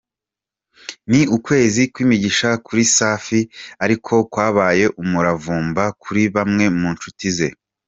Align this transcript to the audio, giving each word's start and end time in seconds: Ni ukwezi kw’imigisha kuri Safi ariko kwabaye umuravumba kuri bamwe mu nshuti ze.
Ni 1.09 1.21
ukwezi 1.35 1.81
kw’imigisha 1.93 2.49
kuri 2.65 2.83
Safi 2.95 3.39
ariko 3.83 4.13
kwabaye 4.31 4.85
umuravumba 5.01 5.83
kuri 6.01 6.21
bamwe 6.35 6.65
mu 6.79 6.87
nshuti 6.95 7.27
ze. 7.37 7.49